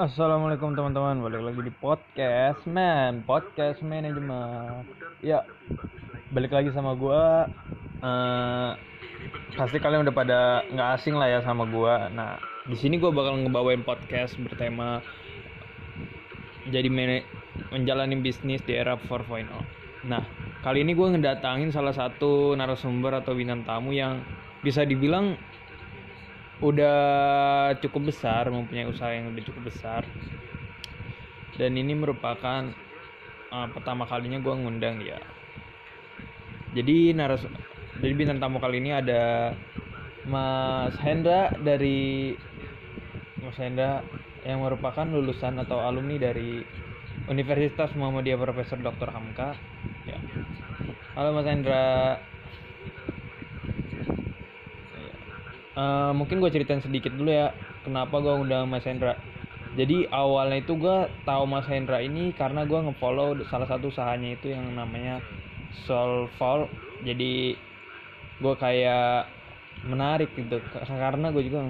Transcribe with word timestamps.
Assalamualaikum 0.00 0.72
teman-teman, 0.72 1.20
balik 1.20 1.44
lagi 1.44 1.60
di 1.60 1.72
podcast 1.76 2.64
man, 2.64 3.20
podcast 3.20 3.84
manajemen. 3.84 4.88
Ya, 5.20 5.44
balik 6.32 6.56
lagi 6.56 6.72
sama 6.72 6.96
gua. 6.96 7.44
Eh, 8.00 8.70
pasti 9.60 9.76
kalian 9.76 10.08
udah 10.08 10.16
pada 10.16 10.64
nggak 10.72 10.88
asing 10.96 11.20
lah 11.20 11.28
ya 11.28 11.44
sama 11.44 11.68
gua. 11.68 12.08
Nah, 12.08 12.40
di 12.64 12.80
sini 12.80 12.96
gua 12.96 13.12
bakal 13.12 13.44
ngebawain 13.44 13.84
podcast 13.84 14.40
bertema 14.40 15.04
jadi 16.72 16.88
mana- 16.88 17.28
menjalani 17.68 18.16
bisnis 18.24 18.64
di 18.64 18.80
era 18.80 18.96
4.0. 18.96 19.52
Nah, 20.08 20.24
kali 20.64 20.80
ini 20.80 20.96
gua 20.96 21.12
ngedatangin 21.12 21.76
salah 21.76 21.92
satu 21.92 22.56
narasumber 22.56 23.20
atau 23.20 23.36
bintang 23.36 23.68
tamu 23.68 23.92
yang 23.92 24.24
bisa 24.64 24.80
dibilang 24.80 25.36
udah 26.60 26.98
cukup 27.80 28.12
besar 28.12 28.52
mempunyai 28.52 28.84
usaha 28.84 29.08
yang 29.12 29.32
udah 29.32 29.44
cukup 29.48 29.72
besar 29.72 30.04
dan 31.56 31.72
ini 31.76 31.96
merupakan 31.96 32.72
uh, 33.52 33.68
pertama 33.72 34.04
kalinya 34.04 34.40
gue 34.40 34.54
ngundang 34.54 35.00
dia 35.00 35.20
jadi 36.76 37.16
naras 37.16 37.48
jadi 38.00 38.12
bintang 38.16 38.38
tamu 38.40 38.60
kali 38.60 38.80
ini 38.80 38.92
ada 38.92 39.52
Mas 40.28 40.94
Hendra 41.00 41.52
dari 41.64 42.36
Mas 43.40 43.56
Hendra 43.56 44.04
yang 44.44 44.60
merupakan 44.60 45.04
lulusan 45.04 45.56
atau 45.60 45.80
alumni 45.80 46.16
dari 46.16 46.60
Universitas 47.28 47.92
Muhammadiyah 47.96 48.40
Profesor 48.40 48.80
Dr. 48.80 49.12
Hamka 49.12 49.56
ya. 50.08 50.20
Halo 51.16 51.36
Mas 51.36 51.48
Hendra 51.48 52.16
Eh, 55.70 56.12
mungkin 56.18 56.42
gue 56.42 56.50
ceritain 56.50 56.82
sedikit 56.82 57.14
dulu 57.14 57.30
ya 57.30 57.54
kenapa 57.86 58.18
gue 58.18 58.34
undang 58.34 58.66
Mas 58.66 58.82
Hendra. 58.86 59.14
Jadi 59.78 60.10
awalnya 60.10 60.58
itu 60.66 60.74
gue 60.74 60.96
tahu 61.22 61.42
Mas 61.46 61.66
Hendra 61.70 62.02
ini 62.02 62.34
karena 62.34 62.66
gue 62.66 62.78
ngefollow 62.90 63.38
salah 63.46 63.70
satu 63.70 63.94
usahanya 63.94 64.34
itu 64.34 64.50
yang 64.50 64.66
namanya 64.74 65.22
Solvol 65.86 66.66
jadi 67.06 67.54
gue 68.40 68.54
kayak 68.56 69.30
menarik 69.86 70.34
gitu 70.36 70.60
karena 70.74 71.30
gue 71.32 71.42
juga 71.48 71.60